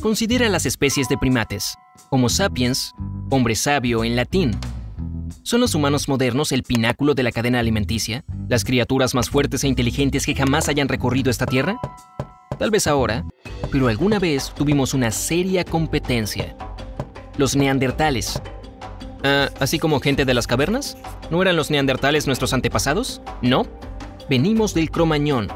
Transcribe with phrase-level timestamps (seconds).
[0.00, 1.76] Considera las especies de primates.
[2.08, 2.94] Homo sapiens,
[3.28, 4.58] hombre sabio en latín.
[5.42, 8.24] ¿Son los humanos modernos el pináculo de la cadena alimenticia?
[8.48, 11.78] ¿Las criaturas más fuertes e inteligentes que jamás hayan recorrido esta tierra?
[12.58, 13.26] Tal vez ahora,
[13.70, 16.56] pero alguna vez tuvimos una seria competencia.
[17.36, 18.40] Los neandertales.
[19.22, 20.96] Ah, ¿Así como gente de las cavernas?
[21.30, 23.20] ¿No eran los neandertales nuestros antepasados?
[23.42, 23.66] No.
[24.30, 25.48] Venimos del cromañón,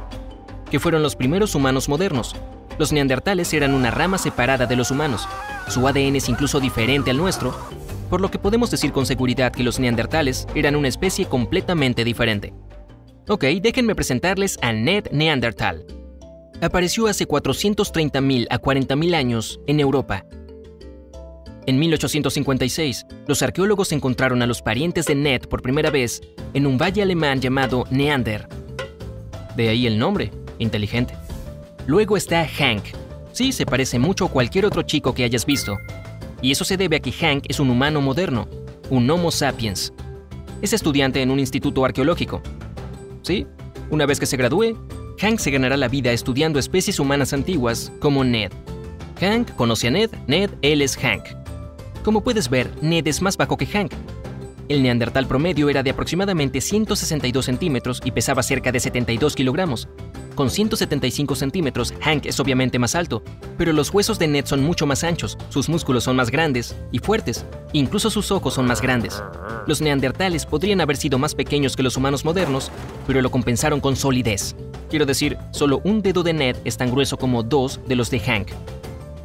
[0.71, 2.37] que fueron los primeros humanos modernos.
[2.79, 5.29] Los neandertales eran una rama separada de los humanos.
[5.69, 7.55] Su ADN es incluso diferente al nuestro,
[8.11, 12.53] por lo que podemos decir con seguridad que los neandertales eran una especie completamente diferente.
[13.29, 15.87] Ok, déjenme presentarles a Ned Neandertal.
[16.61, 20.25] Apareció hace 430.000 a 40.000 años en Europa.
[21.67, 26.21] En 1856, los arqueólogos encontraron a los parientes de Ned por primera vez
[26.53, 28.47] en un valle alemán llamado Neander.
[29.57, 31.15] De ahí el nombre, inteligente.
[31.87, 32.83] Luego está Hank.
[33.33, 35.77] Sí, se parece mucho a cualquier otro chico que hayas visto.
[36.41, 38.49] Y eso se debe a que Hank es un humano moderno,
[38.91, 39.93] un Homo sapiens.
[40.63, 42.43] Es estudiante en un instituto arqueológico.
[43.23, 43.47] Sí,
[43.91, 44.79] una vez que se gradúe,
[45.21, 48.51] Hank se ganará la vida estudiando especies humanas antiguas como Ned.
[49.21, 51.25] Hank conoce a Ned, Ned, él es Hank.
[52.03, 53.93] Como puedes ver, Ned es más bajo que Hank.
[54.69, 59.89] El neandertal promedio era de aproximadamente 162 centímetros y pesaba cerca de 72 kilogramos.
[60.35, 63.23] Con 175 centímetros, Hank es obviamente más alto,
[63.57, 66.99] pero los huesos de Ned son mucho más anchos, sus músculos son más grandes y
[66.99, 69.23] fuertes, incluso sus ojos son más grandes.
[69.69, 72.73] Los neandertales podrían haber sido más pequeños que los humanos modernos,
[73.07, 74.57] pero lo compensaron con solidez.
[74.91, 78.19] Quiero decir, solo un dedo de Ned es tan grueso como dos de los de
[78.19, 78.49] Hank.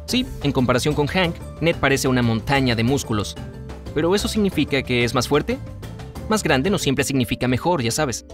[0.06, 3.34] Sí, en comparación con Hank, Ned parece una montaña de músculos.
[3.94, 5.58] ¿Pero eso significa que es más fuerte?
[6.28, 8.24] Más grande no siempre significa mejor, ya sabes.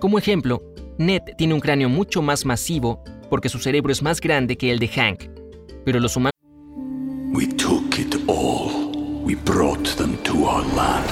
[0.00, 0.60] Como ejemplo,
[0.98, 4.78] Ned tiene un cráneo mucho más masivo porque su cerebro es más grande que el
[4.78, 5.24] de Hank.
[5.84, 6.32] Pero los humanos
[7.36, 8.90] we took it all.
[9.22, 11.10] We brought them to our land.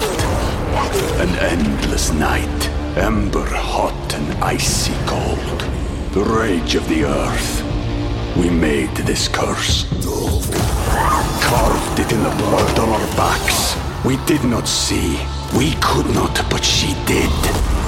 [1.21, 5.61] An endless night, ember hot and icy cold.
[6.12, 7.62] The rage of the earth.
[8.39, 9.84] We made this curse.
[11.43, 13.77] Carved it in the blood on our backs.
[14.03, 15.19] We did not see.
[15.59, 17.31] We could not, but she did.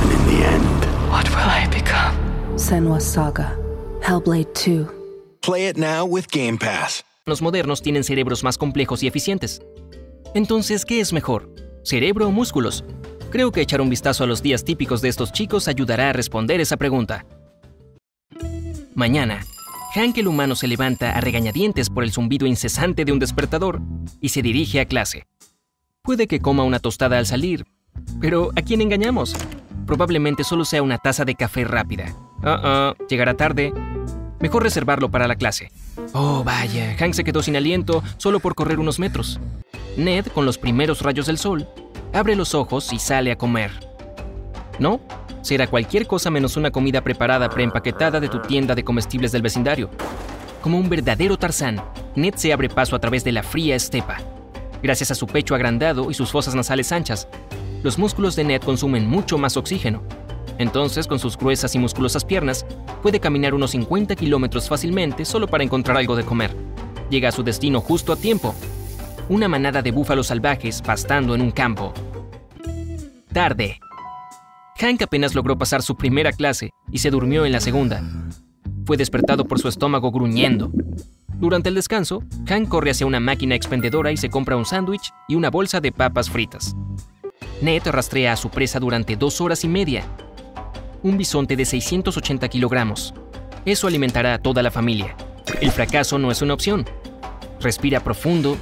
[0.02, 2.16] And in the end, What will I become?
[2.56, 3.56] Senwa Saga.
[4.02, 4.86] Hellblade 2.
[5.40, 7.04] Play it now with Game Pass.
[7.40, 9.62] modernos tienen cerebros más complejos y eficientes.
[10.34, 11.48] Entonces, ¿qué es mejor?
[11.84, 12.84] ¿Cerebro o músculos?
[13.30, 16.60] Creo que echar un vistazo a los días típicos de estos chicos ayudará a responder
[16.60, 17.24] esa pregunta.
[18.94, 19.44] Mañana,
[19.94, 23.80] Hank el humano se levanta a regañadientes por el zumbido incesante de un despertador
[24.20, 25.26] y se dirige a clase.
[26.02, 27.64] Puede que coma una tostada al salir,
[28.20, 29.34] pero ¿a quién engañamos?
[29.86, 32.14] Probablemente solo sea una taza de café rápida.
[32.42, 33.72] Ah, uh llegará tarde.
[34.40, 35.70] Mejor reservarlo para la clase.
[36.12, 39.40] Oh, vaya, Hank se quedó sin aliento solo por correr unos metros.
[39.96, 41.66] Ned, con los primeros rayos del sol,
[42.12, 43.70] abre los ojos y sale a comer.
[44.78, 45.00] ¿No?
[45.40, 49.88] Será cualquier cosa menos una comida preparada preempaquetada de tu tienda de comestibles del vecindario.
[50.60, 51.80] Como un verdadero Tarzán,
[52.14, 54.18] Ned se abre paso a través de la fría estepa.
[54.82, 57.28] Gracias a su pecho agrandado y sus fosas nasales anchas,
[57.82, 60.02] los músculos de Ned consumen mucho más oxígeno.
[60.58, 62.66] Entonces, con sus gruesas y musculosas piernas,
[63.02, 66.54] puede caminar unos 50 kilómetros fácilmente solo para encontrar algo de comer.
[67.10, 68.54] Llega a su destino justo a tiempo.
[69.28, 71.92] Una manada de búfalos salvajes pastando en un campo.
[73.32, 73.78] Tarde.
[74.78, 78.02] Hank apenas logró pasar su primera clase y se durmió en la segunda.
[78.84, 80.70] Fue despertado por su estómago gruñendo.
[81.38, 85.34] Durante el descanso, Hank corre hacia una máquina expendedora y se compra un sándwich y
[85.34, 86.74] una bolsa de papas fritas.
[87.60, 90.04] Ned rastrea a su presa durante dos horas y media.
[91.02, 93.14] Un bisonte de 680 kilogramos.
[93.64, 95.16] Eso alimentará a toda la familia.
[95.60, 96.84] El fracaso no es una opción.
[97.60, 98.56] Respira profundo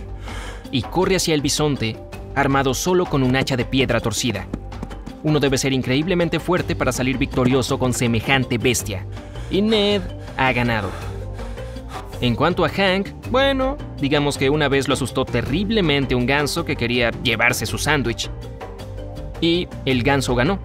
[0.71, 1.97] y corre hacia el bisonte,
[2.37, 4.47] armado solo con un hacha de piedra torcida.
[5.25, 9.05] Uno debe ser increíblemente fuerte para salir victorioso con semejante bestia.
[9.51, 10.03] Y Ned
[10.37, 10.91] ha ganado.
[12.21, 16.77] En cuanto a Hank, bueno, digamos que una vez lo asustó terriblemente un ganso que
[16.77, 18.31] quería llevarse su sándwich.
[19.45, 20.59] Y el ganso ganó.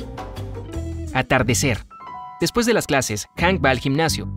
[1.13, 1.85] Atardecer.
[2.39, 4.33] Después de las clases, Hank va al gimnasio.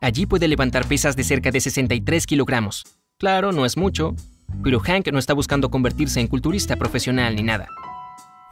[0.00, 2.84] Allí puede levantar pesas de cerca de 63 kilogramos.
[3.18, 4.14] Claro, no es mucho,
[4.62, 7.66] pero Hank no está buscando convertirse en culturista profesional ni nada.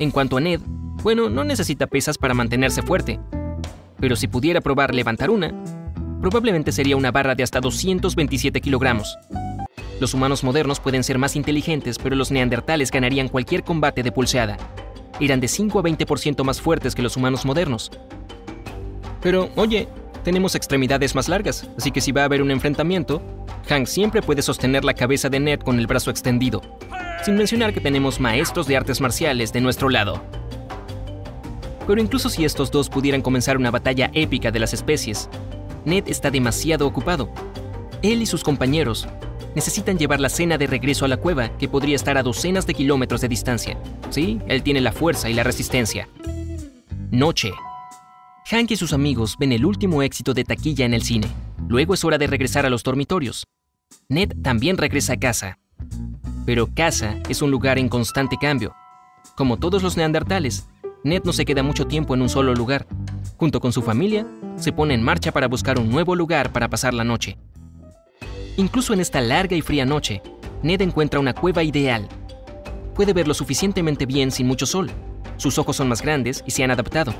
[0.00, 0.60] En cuanto a Ned,
[1.04, 3.20] bueno, no necesita pesas para mantenerse fuerte,
[4.00, 5.54] pero si pudiera probar levantar una,
[6.20, 9.16] probablemente sería una barra de hasta 227 kilogramos.
[10.00, 14.56] Los humanos modernos pueden ser más inteligentes, pero los neandertales ganarían cualquier combate de pulseada.
[15.20, 17.90] Eran de 5 a 20% más fuertes que los humanos modernos.
[19.20, 19.88] Pero, oye,
[20.22, 23.22] tenemos extremidades más largas, así que si va a haber un enfrentamiento,
[23.68, 26.62] Hank siempre puede sostener la cabeza de Ned con el brazo extendido,
[27.24, 30.22] sin mencionar que tenemos maestros de artes marciales de nuestro lado.
[31.86, 35.28] Pero incluso si estos dos pudieran comenzar una batalla épica de las especies,
[35.84, 37.30] Ned está demasiado ocupado.
[38.02, 39.08] Él y sus compañeros
[39.54, 42.74] necesitan llevar la cena de regreso a la cueva que podría estar a docenas de
[42.74, 43.78] kilómetros de distancia.
[44.10, 46.08] Sí, él tiene la fuerza y la resistencia.
[47.10, 47.52] Noche.
[48.50, 51.28] Hank y sus amigos ven el último éxito de taquilla en el cine.
[51.68, 53.44] Luego es hora de regresar a los dormitorios.
[54.08, 55.58] Ned también regresa a casa.
[56.46, 58.74] Pero casa es un lugar en constante cambio.
[59.36, 60.68] Como todos los neandertales,
[61.04, 62.86] Ned no se queda mucho tiempo en un solo lugar.
[63.36, 66.94] Junto con su familia, se pone en marcha para buscar un nuevo lugar para pasar
[66.94, 67.38] la noche.
[68.58, 70.20] Incluso en esta larga y fría noche,
[70.64, 72.08] Ned encuentra una cueva ideal.
[72.92, 74.90] Puede ver lo suficientemente bien sin mucho sol.
[75.36, 77.14] Sus ojos son más grandes y se han adaptado.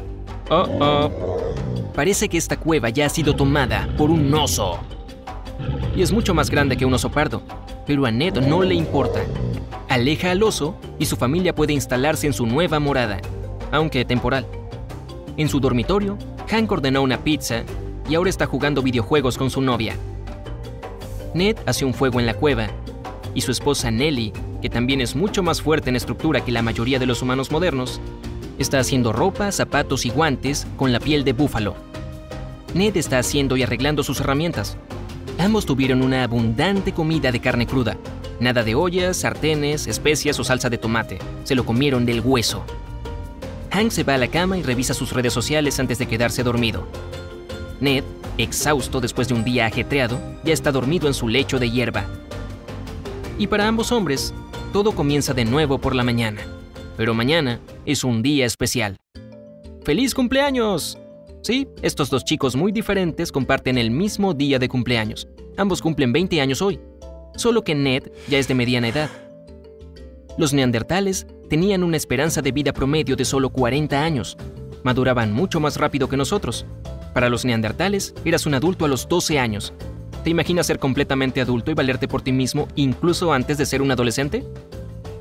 [0.50, 1.12] Oh, oh.
[1.94, 4.80] Parece que esta cueva ya ha sido tomada por un oso.
[5.94, 7.40] Y es mucho más grande que un oso pardo,
[7.86, 9.20] pero a Ned no le importa.
[9.88, 13.20] Aleja al oso y su familia puede instalarse en su nueva morada,
[13.70, 14.44] aunque temporal.
[15.36, 16.18] En su dormitorio,
[16.48, 17.62] Hank ordenó una pizza
[18.10, 19.94] y ahora está jugando videojuegos con su novia.
[21.38, 22.66] Ned hace un fuego en la cueva
[23.32, 26.98] y su esposa Nellie, que también es mucho más fuerte en estructura que la mayoría
[26.98, 28.00] de los humanos modernos,
[28.58, 31.76] está haciendo ropa, zapatos y guantes con la piel de búfalo.
[32.74, 34.76] Ned está haciendo y arreglando sus herramientas.
[35.38, 37.96] Ambos tuvieron una abundante comida de carne cruda.
[38.40, 41.20] Nada de ollas, sartenes, especias o salsa de tomate.
[41.44, 42.64] Se lo comieron del hueso.
[43.70, 46.88] Hank se va a la cama y revisa sus redes sociales antes de quedarse dormido.
[47.80, 48.04] Ned,
[48.38, 52.06] exhausto después de un día ajetreado, ya está dormido en su lecho de hierba.
[53.38, 54.34] Y para ambos hombres,
[54.72, 56.40] todo comienza de nuevo por la mañana.
[56.96, 58.96] Pero mañana es un día especial.
[59.84, 60.98] ¡Feliz cumpleaños!
[61.42, 65.28] Sí, estos dos chicos muy diferentes comparten el mismo día de cumpleaños.
[65.56, 66.80] Ambos cumplen 20 años hoy,
[67.36, 69.10] solo que Ned ya es de mediana edad.
[70.36, 74.36] Los neandertales tenían una esperanza de vida promedio de solo 40 años.
[74.82, 76.66] Maduraban mucho más rápido que nosotros.
[77.18, 79.72] Para los neandertales, eras un adulto a los 12 años.
[80.22, 83.90] ¿Te imaginas ser completamente adulto y valerte por ti mismo incluso antes de ser un
[83.90, 84.44] adolescente?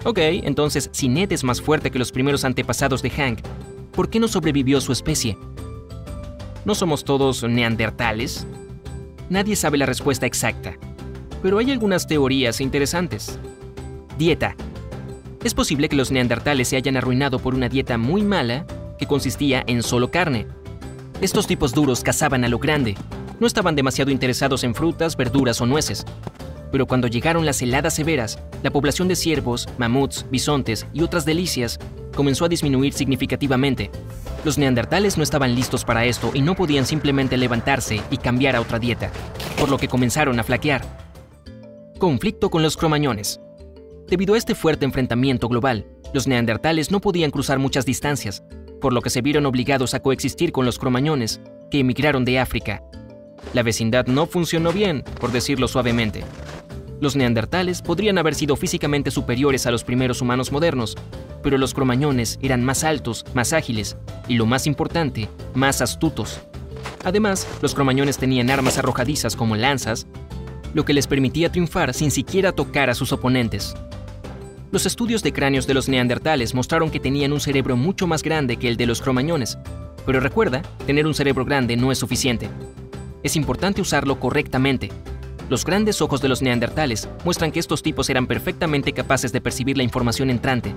[0.03, 3.39] Ok, entonces, si Ned es más fuerte que los primeros antepasados de Hank,
[3.93, 5.39] ¿por qué no sobrevivió su especie?
[6.65, 8.45] ¿No somos todos neandertales?
[9.31, 10.77] Nadie sabe la respuesta exacta,
[11.41, 13.39] pero hay algunas teorías interesantes.
[14.19, 14.55] Dieta.
[15.43, 18.67] Es posible que los neandertales se hayan arruinado por una dieta muy mala
[18.99, 20.45] que consistía en solo carne.
[21.21, 22.95] Estos tipos duros cazaban a lo grande.
[23.39, 26.05] No estaban demasiado interesados en frutas, verduras o nueces
[26.71, 31.79] pero cuando llegaron las heladas severas, la población de ciervos, mamuts, bisontes y otras delicias
[32.15, 33.91] comenzó a disminuir significativamente.
[34.43, 38.61] Los neandertales no estaban listos para esto y no podían simplemente levantarse y cambiar a
[38.61, 39.11] otra dieta,
[39.59, 40.81] por lo que comenzaron a flaquear.
[41.99, 43.39] Conflicto con los cromañones.
[44.07, 48.43] Debido a este fuerte enfrentamiento global, los neandertales no podían cruzar muchas distancias,
[48.79, 52.83] por lo que se vieron obligados a coexistir con los cromañones, que emigraron de África.
[53.53, 56.23] La vecindad no funcionó bien, por decirlo suavemente.
[56.99, 60.95] Los neandertales podrían haber sido físicamente superiores a los primeros humanos modernos,
[61.43, 66.41] pero los cromañones eran más altos, más ágiles y, lo más importante, más astutos.
[67.03, 70.07] Además, los cromañones tenían armas arrojadizas como lanzas,
[70.73, 73.75] lo que les permitía triunfar sin siquiera tocar a sus oponentes.
[74.71, 78.57] Los estudios de cráneos de los neandertales mostraron que tenían un cerebro mucho más grande
[78.57, 79.57] que el de los cromañones,
[80.05, 82.49] pero recuerda, tener un cerebro grande no es suficiente.
[83.23, 84.89] Es importante usarlo correctamente,
[85.49, 89.77] los grandes ojos de los neandertales muestran que estos tipos eran perfectamente capaces de percibir
[89.77, 90.75] la información entrante.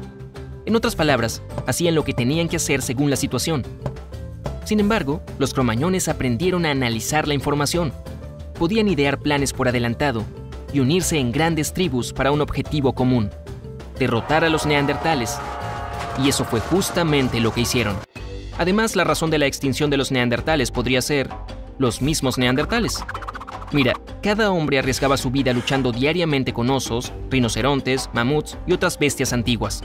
[0.65, 3.65] En otras palabras, hacían lo que tenían que hacer según la situación.
[4.65, 7.93] Sin embargo, los cromañones aprendieron a analizar la información.
[8.57, 10.25] Podían idear planes por adelantado
[10.73, 13.31] y unirse en grandes tribus para un objetivo común,
[14.01, 15.39] derrotar a los neandertales.
[16.21, 17.97] Y eso fue justamente lo que hicieron.
[18.59, 21.31] Además, la razón de la extinción de los neandertales podría ser
[21.79, 23.05] los mismos neandertales.
[23.73, 29.33] Mira, cada hombre arriesgaba su vida luchando diariamente con osos, rinocerontes, mamuts y otras bestias
[29.33, 29.83] antiguas.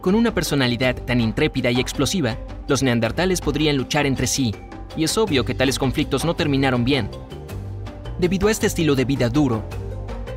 [0.00, 2.36] Con una personalidad tan intrépida y explosiva,
[2.66, 4.54] los neandertales podrían luchar entre sí,
[4.96, 7.10] y es obvio que tales conflictos no terminaron bien.
[8.18, 9.62] Debido a este estilo de vida duro,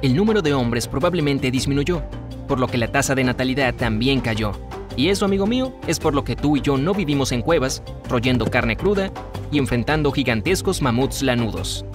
[0.02, 2.04] el número de hombres probablemente disminuyó,
[2.48, 4.54] por lo que la tasa de natalidad también cayó.
[4.96, 7.84] Y eso, amigo mío, es por lo que tú y yo no vivimos en cuevas,
[8.10, 9.12] royendo carne cruda
[9.52, 11.86] y enfrentando gigantescos mamuts lanudos.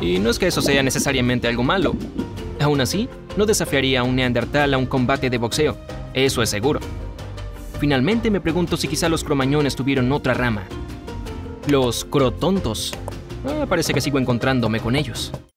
[0.00, 1.94] Y no es que eso sea necesariamente algo malo.
[2.60, 5.76] Aún así, no desafiaría a un neandertal a un combate de boxeo,
[6.12, 6.80] eso es seguro.
[7.80, 10.64] Finalmente me pregunto si quizá los cromañones tuvieron otra rama.
[11.68, 12.94] Los crotontos.
[13.46, 15.32] Ah, parece que sigo encontrándome con ellos.